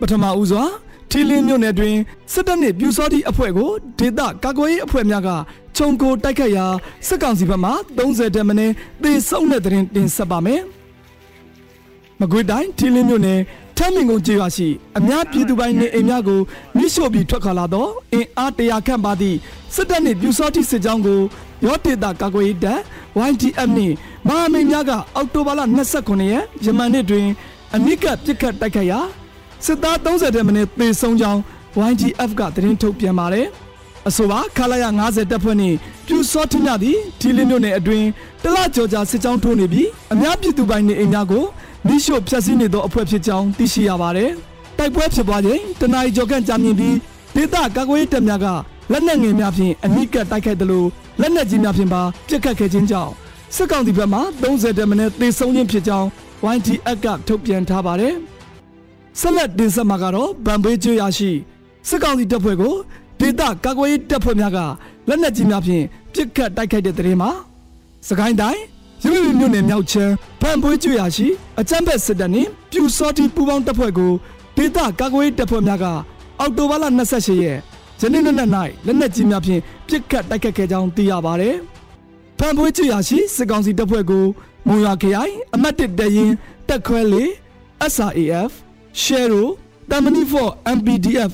[0.00, 0.64] ပထမဦးစွာ
[1.10, 1.96] ထီလင်းမြို့နယ်တွင်
[2.32, 5.30] စစ်တပ်နှင့်ပြူစောတိအဖွဲ့ကိုဒေသကာကွယ်ရေးအဖွဲ့များက
[5.76, 6.66] ခြုံကိုတိုက်ခတ်ရာ
[7.08, 10.62] စစ်ကောင်စီဘက်မှ30တမင်းသေဆုံးတဲ့တွင်တင်ဆက်ပါမယ်။
[12.20, 13.40] မကွေတိုင်းထီလင်းမြို့နယ်
[13.76, 16.40] ထမ်းမင်ကုန်းကျေးရွာရှိအများပြည်သူပိုင်းနေအိမ်များကို
[16.76, 19.36] မိရှို့ပြီးထွက်ခွာလာတော့အင်အားတရာခန့်ပါသည့်
[19.74, 21.20] စစ်တပ်နှင့်ပြူစောတိစစ်ကြောင်းကို
[21.64, 22.80] ရောဒေတာကာကွယ်ရေးတပ်
[23.30, 23.94] YTF နှင့်
[24.28, 25.60] မဟာမိတ်များကအောက်တိုဘာလ
[25.96, 27.26] 29ရက်ယမန်နေ့တွင်
[27.74, 29.00] အမိကပြစ်ခတ်တိုက်ခတ်ရာ
[29.66, 31.40] စစ်သား30တဲ့မိနစ်သေဆုံးကြောင်း
[31.90, 33.46] YGF ကသတင်းထုတ်ပြန်ပါတယ်။
[34.08, 38.06] အဆိုပါခလာရ90တပ်ဖွဲ့နှင့်ပြူစောထမြသည်ဒီလင်းမြို့နယ်အတွင်း
[38.42, 41.44] တလကြော်ကြာစစ်ကြောင်းထိုးနေပြီးအများပြည်သူပိုင်းနေအိမ်များကို
[41.88, 44.30] မိရှို့ဖျက်ဆီးနေသောအဖွဲ့ဖြစ်ကြောင်းသိရှိရပါတယ်။
[44.78, 46.96] တိုက်ပွဲဖြစ်ပွားချိန်တနအီကျော်ခန့်ကြာမြင့်ပြီး
[47.34, 48.46] ဒေသကာကွယ်ရေးတပ်များက
[48.92, 50.84] လက်နက်ငယ်များဖြင့်အနိကတိုက်ခိုက်သလို
[51.20, 53.12] လက်နက်ကြီးများဖြင့်ပါပစ်ခတ်ခဲ့ခြင်းကြောင့်
[53.54, 56.06] စစ်ကောင်စီဘက်မှ30တမနဲ့သေဆုံးခြင်းဖြစ်ကြောင်း
[56.54, 58.14] YTF ကထုတ်ပြန်ထားပါတယ်။
[59.20, 61.30] ဆက်လက်တင်ဆက်မှာကတော့ဗန်ဘေးကျွရရှိ
[61.88, 62.74] စစ်ကောင်စီတပ်ဖွဲ့ကို
[63.20, 64.58] ဒေသကာကွယ်ရေးတပ်ဖွဲ့များက
[65.08, 67.30] လက်နက်ကြီးများဖြင့်ပစ်ခတ်တိုက်ခိုက်တဲ့တဲ့ရင်မှာ
[68.08, 68.62] စကိုင်းတိုင်း
[69.04, 71.28] ရုပ်ရည်မြို့နယ်မြောက်ချမ်းဗန်ပွေးကျွရရှိ
[71.60, 74.12] အကြမ်းဖက်စစ်တပ်နှင့်ပြူစောတိပူပေါင်းတပ်ဖွဲ့ကို
[74.56, 75.84] ဒေသကာကွယ်ရေးတပ်ဖွဲ့များက
[76.40, 77.58] အောက်တိုဘာလ28ရက်
[78.00, 78.34] ယနေ့နေ့၌
[78.86, 81.56] လက်နက်ကြီးများဖြင့်ပစ်ခတ်တိုက်ခတ်ခဲ့ကြောင်းသိရပါတယ်။
[82.38, 84.24] ဖန်ပွေးကျွရရှိစစ်ကောင်စီတပ်ဖွဲ့ကို
[84.66, 86.32] မုံရွာခရိုင်အမတ်တစ်တရင်
[86.68, 87.28] တက်ခွဲလေး
[87.94, 88.52] SRAF
[89.02, 89.44] Shero
[89.90, 91.32] Tamani for MPDF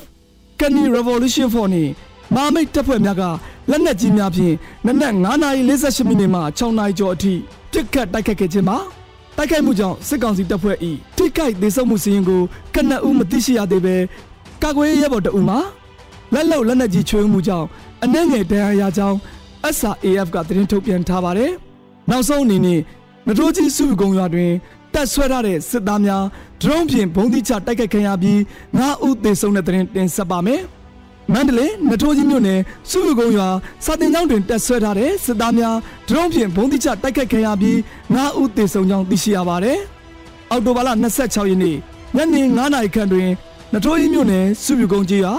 [0.61, 1.93] Kani Revolution for နှင့်
[2.35, 3.23] မာမိတ်တပ်ဖွဲ့များက
[3.71, 4.55] လက်နက်ကြီးများဖြင့်
[4.87, 5.15] နနက်
[5.63, 7.33] 9:48မိနစ်မှ6နာရီကျော်အထိ
[7.73, 8.79] ပြစ်ခတ်တိုက်ခတ်ခဲ့ခြင်းမှာ
[9.37, 10.77] တိုက်ခိုက်မှုကြောင့်စစ်ကောင်စီတပ်ဖွဲ့၏
[11.17, 12.43] ထိခိုက်ဒေဆုံးမှုစီရင်ကို
[12.75, 13.97] ကနအူးမသိရှိရသေးပဲ
[14.63, 15.59] ကာကွယ်ရေးဘော်တအူမှာ
[16.33, 17.67] လက်လုံလက်နက်ကြီးချွေးမှုကြောင့်
[18.05, 19.19] အနှဲငယ်ဒဏ်ရာရကြောင်း
[19.77, 21.53] SRAF ကသတင်းထုတ်ပြန်ထားပါတယ်။
[22.11, 22.81] နောက်ဆုံးအနေနဲ့
[23.29, 24.53] နထိုးကြီးစုကုံရွာတွင်
[24.95, 26.25] တက်ဆွဲထားတဲ့စစ်သားများ
[26.63, 28.39] ဒရုန်းဖြင့်ဘုံတိချတိုက်ခိုက်ခံရပြီး
[28.75, 30.63] 9ဦးသေဆုံးတဲ့သတင်းတင်ဆက်ပါမယ်။
[31.33, 32.61] မန္တလေးနထိုးကြီးမြို့နယ်
[32.91, 33.49] စုလူကုန်းရွာ
[33.85, 35.77] စာတင်ကျောင်းတွင်တက်ဆွဲထားတဲ့စစ်သားများ
[36.09, 37.77] ဒရုန်းဖြင့်ဘုံတိချတိုက်ခိုက်ခံရပြီး
[38.13, 39.79] 9ဦးသေဆုံးကြောင်းသိရှိရပါတယ်။
[40.51, 40.89] အောက်တိုဘာလ
[41.21, 41.77] 26ရက်နေ့
[42.17, 43.29] ညနေ9နာရီခန့်တွင်
[43.73, 45.35] နထိုးကြီးမြို့နယ်စုလူကုန်းကြီးရွာ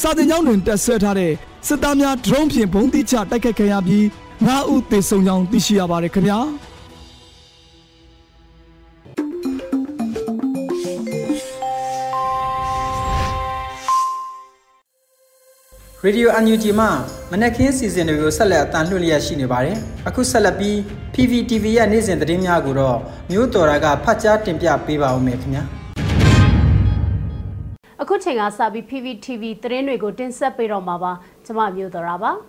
[0.00, 1.32] စာတင်ကျောင်းတွင်တက်ဆွဲထားတဲ့
[1.66, 4.04] စစ်သားများဒရုန်းဖြင့်ဘုံတိချတိုက်ခိုက်ခံရပြီး
[4.46, 6.38] 9ဦးသေဆုံးကြောင်းသိရှိရပါတယ်ခင်ဗျာ။
[16.04, 16.86] ရေဒီယို UNG မှ
[17.30, 19.76] မနက်ခင်းစီစဉ်တွေကိုဆက်လက်အတန်လှည့်လျက်ရှိနေပါတယ်။
[20.08, 20.76] အခုဆက်လက်ပြီး
[21.14, 22.98] PVTV ရဲ့နေ့စဉ်သတင်းများကိုတော့
[23.30, 25.62] မျိုးတော်တာကဖတ်ကြားတင်ပြပေးပါဦးမယ်ခင်ဗျာ။
[28.02, 31.12] အခုချိန်ကစပြီး PVTV သတင်းတွေကိုတင်ဆက်ပေးတော့မှာပါ။
[31.46, 32.32] ကျွန်မမျိုးတော်တာပါ။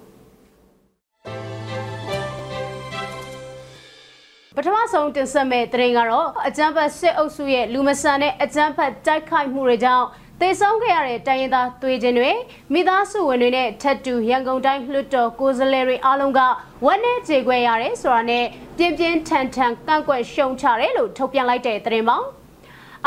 [4.55, 10.05] ပထမဆုံးတင်ဆက်မဲ့သတင်းကတော့အကြမ်းဖက်စစ်အုပ်စုရဲ့လူမဆန်တဲ့အကြမ်းဖက်တိုက်ခိုက်မှုတွေကြောင့်
[10.41, 12.31] သေဆုံးခဲ့ရတဲ့တိုင်းရင်းသားသွေးချင်းတွေ
[12.73, 16.39] မိသားစုဝင်တွေနဲ့ထက်တူရန်ကုန်တိုင်းလွှတ်တော်ကိုယ်စားလှယ်တွေအားလုံးက
[16.85, 18.45] ဝက်နဲ့ခြေခွဲရတယ်ဆိုတာနဲ့
[18.77, 22.27] ပြင်းပြင်းထန်ထန်ကန့်ကွက်ရှုံချတယ်လို့ထုတ်ပြန်လိုက်တဲ့သတင်းပေါင်း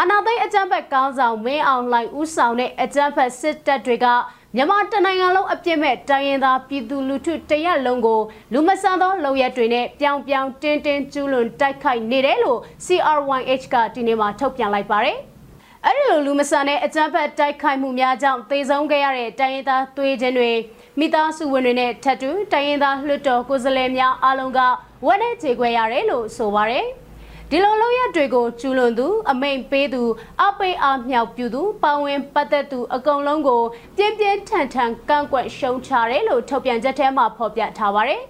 [0.01, 4.07] အနာသိအကြမ်းဖက်ကောင်းဆောင်မင်းအောင်လှိုင်ဦးဆောင်တဲ့အကြမ်းဖက်စစ်တပ်တွေက
[4.57, 8.21] မြန်မာတနိုင်ငံလုံးအပြစ်မဲ့တိုင်းရင်းသားပြည်သူလူထုတရက်လုံးကို
[8.53, 15.19] လူမဆန်သောလုပ်ရက်တွေနဲ့ပြောင်ပြောင်တင်းတင်းကျူးလွန်တိုက်ခိုက်နေတယ်လို့ CRYH ကဒီနေ့မှထုတ်ပြန်လိုက်ပါတယ်။
[15.87, 20.51] အဲ့ဒီလိုလူမဆန်တဲ့အကြမ်းဖက်တိုက်ခိုက်မှုများကြောင့်သေဆုံးခဲ့ရတဲ့တိုင်းရင်းသားသွေးချင်းတွေ
[20.99, 24.61] မိသားစုဝင်တွေနဲ့ထပ်တူတိုင်းရင်းသားလွှတ်တော်ကိုယ်စားလှယ်များအားလုံးက
[25.07, 26.87] ဝက်နဲ့ခြေခွဲရတယ်လို့ဆိုပါတယ်
[27.51, 30.03] ဒီလိုလုပ်ရတွေကိုကျူးလွန်သူ အမိန်ပေးသူ
[30.43, 33.63] အပိအားမြောက်ပြသူပါဝင်ပတ်သက်သူအကုန်လုံးကို
[33.97, 38.23] ပြင်းပြင်းထန်ထန်ကန့်ကွက်ရှုံချတယ်လို့ထုတ်ပြန်ချက်ထဲမှာဖော်ပြထားပါတယ်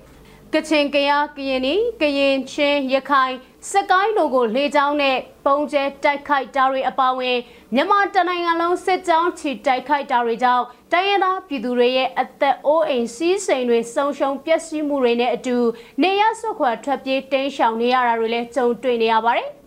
[0.54, 3.34] ကချင်ကယားကရင်နီကရင်ချင်းရခိုင်
[3.70, 7.38] စကိုင်းတို့ကိုလေကြောင်းနဲ့ပုံကျဲတိုက်ခိုက်တာတွေအပါအဝင်
[7.74, 15.56] မြန်မာတနိုင်ငံလုံးစစ်ကြောင်းချီတိုက်ခိုက်တာတွေကြောင့်တိုင်းရင်းသားပြည်သူတွေရဲ့အသက်အိုးအိမ်စီးစိမ်တွေဆုံးရှုံးပျက်စီးမှုတွေနဲ့အတူ
[16.02, 19.48] နေရဆွခွာထွက်ပြေးတင်းရှောင်နေရတာတွေလည်းကြုံတွေ့နေရပါတယ်။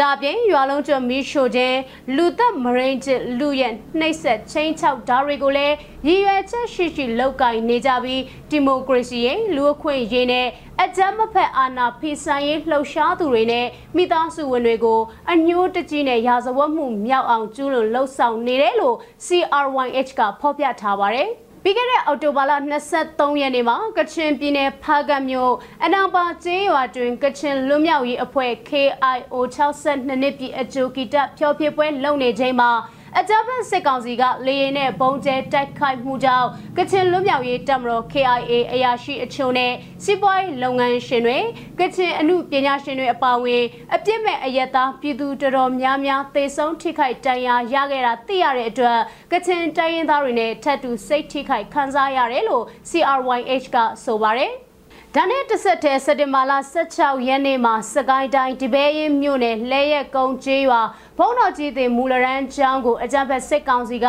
[0.00, 1.78] ဒါပြင်ရွာလုံးကျွမီးရှိုခြင်း
[2.16, 5.74] လူသက်မရိန်ချစ်လူရဲ့နှိပ်စက်ချင်းချောက်ဓာတွေကိုလည်း
[6.06, 10.46] ရည်ရွယ်ချက်ရှိရှိလောက်ကင်နေကြပြီးဒီမိုကရေစီရဲ့လူအခွင့်အရေးနဲ့
[10.82, 15.00] အကြမ်းမဖက်အာဏာဖီဆိုင်ရေးလှုပ်ရှားသူတွေနဲ့မိသားစုဝင်တွေကို
[15.32, 21.30] အညှိုးတကြီးနဲ့ရာဇဝတ်မှုမြောက်အောင်ကျူးလွန်လှုပ်ဆောင်နေတယ်လို့ CRYH ကဖော်ပြထားပါတယ်။
[21.64, 22.52] ပြီးခဲ့တဲ့အောက်တိုဘာလ
[22.92, 25.52] 23ရက်နေ့မှာကချင်ပြည်နယ်ဖားကတ်မြို့
[25.84, 32.70] အနောင်ပါကျေးရွာတွင်ကချင်လွတ်မြောက်ရေးအဖွဲ့ KIO 62နှစ်ပြည့်အကျိုးကီတဖျော်ဖြေပွဲလုပ်နေချိန်မှာ
[33.18, 39.72] အကြမ်းဖက်စစ်ကောင်စီကလေရင်နဲ့ဘုံကျဲတိုက်ခိုက်မှုကြောင့်ကချင်လွတ်မြောက်ရေးတပ်မတော် KIA အရာရှိအချို့နဲ့
[40.04, 41.38] စီးပွားရေးလုပ်ငန်းရှင်တွေ
[41.80, 49.00] ကချင်အမှုပညာရှင်တွေအပါအဝင်အပြစ်မဲ့အယက်သားပြည်သူတော်တော်များများသေဆုံးထိခိုက်ဒဏ်ရာရခဲ့တာသိရတဲ့အတွက်
[49.32, 54.54] ကချင်တိုင်းရင်းသားတွေနဲ့ထပ်တူစိတ်ထိခိုက်ခံစားရတယ်လို့ CRYH ကဆိုပါတယ်။
[55.16, 56.52] ဒါနဲ့တစ်ဆက်တည်းစက်တင်ဘာလ
[56.90, 60.82] 16ရက်နေ့မှာစကိုင်းတိုင်းဒီပဲရင်မြို့နယ်လဲရက်ကုန်းကျေးရွာ
[61.18, 64.06] ဘုံတော်ကြီးတင်မူလရန်ကျောင်းကိုအကြံဖက်စစ်ကောင်စီက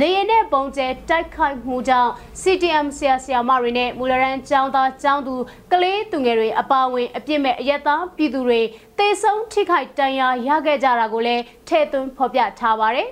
[0.00, 2.10] လေရင်နဲ့ပုံကျဲတိုက်ခိုက်မှုကြောင့်
[2.42, 5.34] CTM ဆရာဆရာမတွေနဲ့မူလရန်ကျောင်းသားကျောင်းသူ
[5.72, 8.60] ကလေးသူငယ်တွေအပါအဝင်အပြစ်မဲ့အရက်သားပြည်သူတွေ
[8.98, 13.10] တေဆုံးထိခိုက်တန်ရာရခဲ့ကြတာကိုလည်းထည့်သွင်းဖော်ပြထားပါတယ်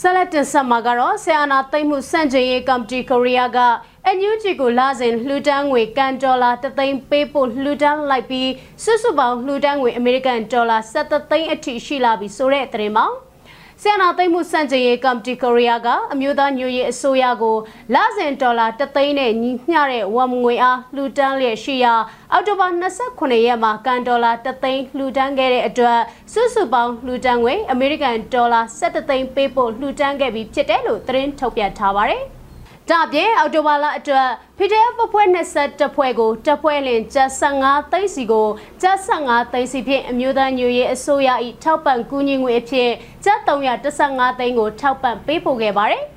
[0.00, 3.58] ဆက်လက်တင်ဆက်မှာကတော့ဆီယနာသိမ့်မှုစန့်ကျင်ရေးကော်မတီကိုရီးယားက
[4.06, 8.50] အန်ယူဂျီကိုလာစဉ်လှူဒန်းငွေကန်ဒေါ်လာတသိန်းပေးဖို့လှူဒန်းလိုက်ပြီး
[8.84, 13.06] စုစုပေါင်းလှူဒန်းငွေအမေရိကန်ဒေါ်လာ73သိန်းအထိရှိလာပြီဆိုတဲ့သတင်းမှာ
[13.82, 17.56] ဆီယနာသိမ့်မှုစန့်ကျင်ရေးကော်မတီကိုရီးယားကအမျိုးသားညွရေးအစိုးရကို
[17.94, 21.94] လစဉ်ဒေါ်လာ3သိန်းနဲ့ညီမျှတဲ့ဝမ်ငွေအားလှူဒန်းလျက်ရှိရာ
[22.32, 26.00] အောက်တိုဘာ29ရက်မှာကန်ဒေါ်လာ3သိန်းလှူဒန်းခဲ့တဲ့အတွက်
[26.32, 32.24] စုစုပေါင်းလှူဒန်းငွေအမေရိကန်ဒေါ်လာ17သိန်းပေးဖို့လှူဒန်းခဲ့ပြီးဖြစ်တယ်လို့သတင်းထုတ်ပြန်ထားပါတယ်။
[32.90, 38.48] ဒါပြင်အော်တိုဘာလအတွက် PDF အဖွဲ့21ဖွဲ့ကိုတပ်ဖွဲ့လင်ကျပ်15သိန်းစီကို
[38.82, 41.28] ကျပ်15သိန်းစီဖြင့်အမျိုးသားညွရေးအစိုးရ၏
[41.64, 42.90] ထောက်ပံ့ကူညီငွေအဖြစ်
[43.24, 46.04] ကျပ်315သိန်းကိုထောက်ပံ့ပေးပို့ခဲ့ပါတယ်။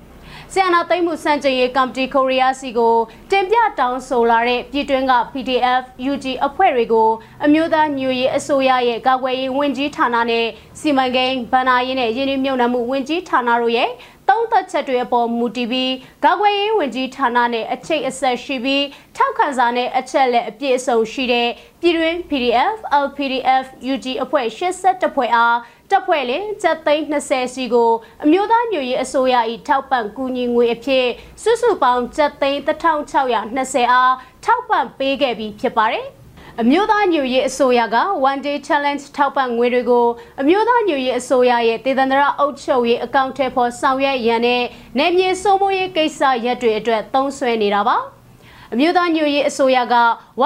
[0.53, 2.95] ဆီယနာသိမ့်မှုစံကြရေးကော်မတီကိုရီးယားစီကို
[3.31, 7.09] တင်ပြတောင်းဆိုလာတဲ့ပြည်တွင်းက PDF UG အဖွဲ့တွေကို
[7.45, 10.45] အမျိုးသားညွရေးအစိုးရရဲ့ကာကွယ်ရေးဝန်ကြီးဌာနနဲ့
[10.79, 13.89] စီမံကိန်းဗဏ္ဍာရေးနဲ့ရင်းနှီးမြှုပ်နှံမှုဝန်ကြီးဌာနတို့ရဲ့
[14.29, 15.93] သုံးသက်ချက်တွေအပေါ်မူတည်ပြီး
[16.25, 18.85] ကာကွယ်ရေးဝန်ကြီးဌာနနဲ့အချိတ်အဆက်ရှိပြီး
[19.15, 21.49] ထောက်ခံစာနဲ့အချက်လက်အပြည့်အစုံရှိတဲ့
[21.81, 25.55] ပြည်တွင်း PDF, LPDF, UG အဖွဲ့82ဖွဲ့အား
[25.91, 27.91] တပ်ဖွဲ့လင်ချက်သိန်း20စီကို
[28.23, 29.35] အမျိုးသားမျိုးရေးအစိုးရ၏
[29.67, 31.05] ထောက်ပံ့ကူညီငွေအဖြစ်
[31.43, 34.13] စုစုပေါင်းချက်သိန်း1620အား
[34.45, 36.05] ထောက်ပံ့ပေးခဲ့ပြီးဖြစ်ပါတယ်။
[36.61, 37.97] အမျိုးသားညွရေးအစိုးရက
[38.29, 40.07] one day challenge ထောက်ပံ့ငွေတွေကို
[40.41, 44.63] အမျိုးသားညွရေးအစိုးရရဲ့ဒေသန္တရအုပ်ချုပ်ရေးအကောင့်ထဲပေါ်ဆောင်ရွက်ရန်နဲ့
[44.97, 47.97] နယ်မြေစိုးမိုးရေးကိစ္စရပ်တွေအတွက်သုံးစွဲနေတာပါ
[48.73, 49.95] အမျိုးသားညွရေးအစိုးရက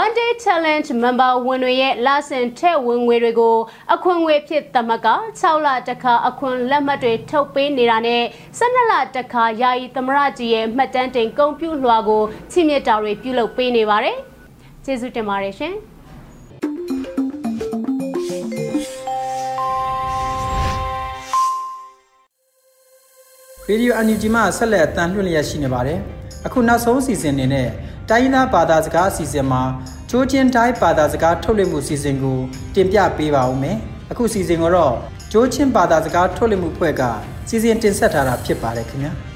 [0.02, 3.56] one day challenge member ဝင်တွေရဲ့လဆင်ထက်ဝင်ငွေတွေကို
[3.94, 5.08] အခွန်ငွေဖြစ်သမက
[5.42, 8.24] 6လတခါအခွန်လက်မှတ်တွေထုတ်ပေးနေတာနဲ့
[8.60, 14.18] 12လတခါယာယီသမရကြီးရဲ့မှတ်တမ်းတင်ကုန်ပြုလွှာကိုချီးမြှင့်တာတွေပြုလုပ်ပေးနေပါတယ်။
[14.86, 15.74] ကျေးဇူးတင်ပါတယ်ရှင်။
[23.68, 26.00] ရေဒီယိုအန်ယူဂျီမှဆက်လက်အသံလွှင့်လျက်ရှိနေပါတယ်။
[26.48, 27.70] အခုနောက်ဆုံးအစီအစဉ်အနေနဲ့
[28.10, 29.64] တိုင်းသားဘာသာစကားအစီအစဉ်မှာ
[30.10, 32.38] ချိုးချင်းတိုင်းဘာသာစကားထုတ်လွှင့်မှုအစီအစဉ်ကို
[32.76, 33.78] တင်ပြပေးပါဦးမယ်။
[34.12, 34.94] အခုအစီအစဉ်ကိုတော့
[35.32, 37.02] ချိုးချင်းဘာသာစကားထုတ်လွှင့်မှုဖွဲ့က
[37.50, 39.14] စီစဉ်တင်ဆက်ထားတာဖြစ်ပါတယ်ခင်ဗျာ။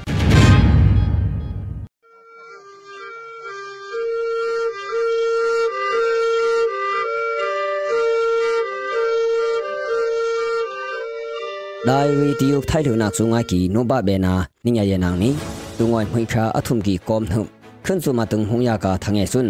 [11.88, 15.30] ဒိုင်ရီတီယုတ်ထိုင်လူနာစုံငါကီနိုဘဘေနာနိညာယေနာနီ
[15.78, 17.57] ဒုငွိုင်မိခါအထုံကီကောမ်ထုံ
[17.87, 19.47] งอยมุยคราอทุมกีกอมหึมขึ้นสุมาตึงหงยากาทางเอซุน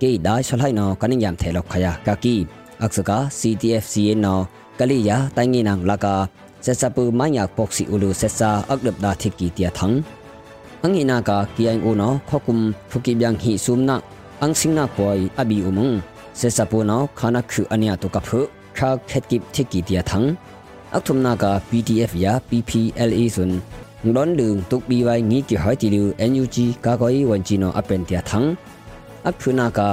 [0.00, 2.36] กีได้ชลายนอกันิยามเทลกขยากากี
[2.82, 4.34] อักษกา CTFCA นอ
[4.78, 6.14] กะลิยาตังงีนางลากา
[6.62, 9.92] เซซาปูมายากปกสิอุลูเซซาอักดับดาทิกีเตียทัง
[10.82, 12.58] อังอีนากากีไอโอนอขอกุม
[12.90, 14.00] ฟุกิบยังหิซุมนัก
[14.42, 15.90] อังสิงนาปอยอบีอุมง
[16.36, 18.30] เซซาปูนอคานักคืออันยาตุกับเพ
[18.76, 20.24] คราเคตกิบทิกีเตียทัง
[20.94, 23.50] อักทุมนากา PDF ยา PPLA ซุน
[24.05, 27.41] lon lung tuk bi wai ngi ki hai ti liu NUG ka ko yi wan
[27.47, 28.47] chi no apen tia thang
[29.29, 29.87] ak phuna ka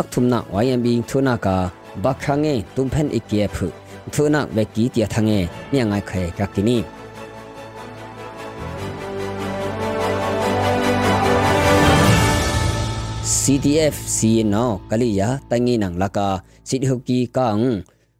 [0.00, 1.56] ak thum na YMB thuna ka
[2.02, 3.66] ba khang e tum phen ik ye phu
[4.12, 5.40] thuna ve ki tia thang e
[5.72, 6.78] nya ngai khae ka ki ni
[13.40, 16.28] ซีีเอฟซีนอกะลียาตังงีนังลากา
[16.68, 17.58] สิทฮกกีกัง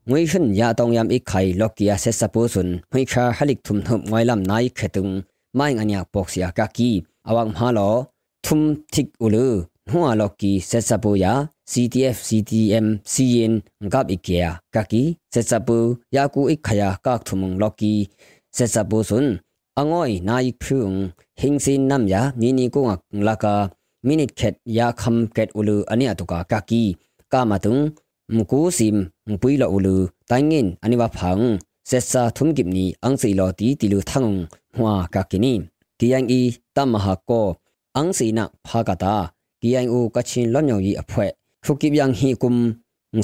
[0.08, 5.08] งวยชันยาตองยามอีกไข่ลอกกียาเซสปูสุนไม่ชาฮลิกทุมทุมไวลำนายขตุง
[5.58, 6.90] မိုင်းအညာပေါက်စီယာကကီ
[7.28, 7.94] အဝမ်ဟာလော
[8.44, 9.46] ထုမ်တစ်ဥလူ
[9.88, 11.32] ဟွာလော်ကီဆက်စပိုယာ
[11.72, 13.52] CTF CTM CN
[13.92, 17.92] ငပ်အိကေယာကကီဆက်စပိုယာကူအိခယာကထုံလော်ကီ
[18.56, 19.28] ဆက်စပိုဆွန်
[19.80, 20.86] အငွိုင်နိုင်ဖုံ
[21.38, 22.90] ဟင်းစင်နမ်ယာမီနီကိုင
[31.88, 31.96] လကာ minute khet ya kham ket ulu ania tuka kaki kama tung mku sim mpui
[31.96, 34.30] lo ulu taingin aniwa phang sesa thum gipni angsi lo ti tilu thang
[34.76, 35.52] hwa kakini
[35.98, 36.42] kiang i
[36.74, 37.40] tamaha ko
[38.00, 39.14] angsi na phagata
[39.60, 41.26] kiang u kachin lonyo yi aphwe
[41.64, 42.56] khukip yang hi kum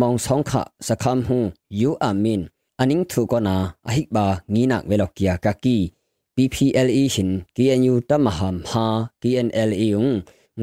[0.00, 1.38] มองสองขะสะคำหู
[1.80, 2.40] ยูอามิน
[2.78, 5.76] อันนิงถูกนาอหิบางีนักเวลกียกากี
[6.36, 8.86] PPLE หิน KNU ตมหามหา
[9.22, 10.06] KNLE ง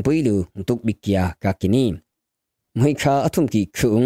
[0.05, 0.35] ปุยดู
[0.67, 1.85] ตุกบิกียกากินี
[2.77, 4.05] มหิคาอทุมกีคุง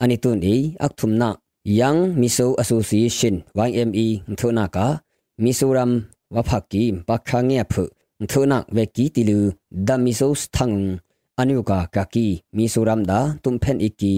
[0.00, 1.34] อันนี้ตุนอีอักทุมนัก
[1.80, 3.34] ยังมิโซแอสโซเชชัน
[3.68, 4.06] YME
[4.38, 4.86] ทุนากา
[5.42, 5.90] มิโซรัม
[6.34, 7.74] วพักกีปักขังเงียบ
[8.30, 9.40] ทุนักเวกีติลู
[9.88, 10.70] ดามิโซสทัง
[11.38, 14.14] อันยุกากากีมิโซรัมดาตุมเพนอีกี